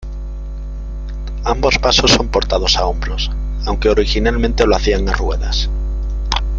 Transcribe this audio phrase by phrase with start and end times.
[1.43, 3.29] Ambos pasos son portados a hombros
[3.67, 5.69] aunque originalmente lo hacían a ruedas.